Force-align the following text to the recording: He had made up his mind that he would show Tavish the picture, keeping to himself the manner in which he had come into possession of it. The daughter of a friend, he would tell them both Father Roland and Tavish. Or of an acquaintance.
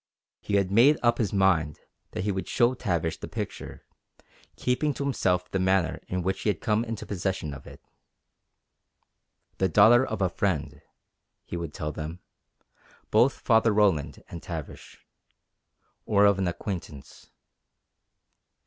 He 0.39 0.55
had 0.55 0.71
made 0.71 0.97
up 1.03 1.19
his 1.19 1.31
mind 1.31 1.79
that 2.13 2.23
he 2.23 2.31
would 2.31 2.49
show 2.49 2.73
Tavish 2.73 3.19
the 3.19 3.27
picture, 3.27 3.85
keeping 4.55 4.95
to 4.95 5.03
himself 5.03 5.51
the 5.51 5.59
manner 5.59 5.99
in 6.07 6.23
which 6.23 6.41
he 6.41 6.49
had 6.49 6.59
come 6.59 6.83
into 6.83 7.05
possession 7.05 7.53
of 7.53 7.67
it. 7.67 7.79
The 9.59 9.69
daughter 9.69 10.03
of 10.03 10.19
a 10.23 10.27
friend, 10.27 10.81
he 11.43 11.55
would 11.55 11.71
tell 11.71 11.91
them 11.91 12.19
both 13.11 13.41
Father 13.41 13.71
Roland 13.71 14.23
and 14.27 14.41
Tavish. 14.41 15.05
Or 16.07 16.25
of 16.25 16.39
an 16.39 16.47
acquaintance. 16.47 17.29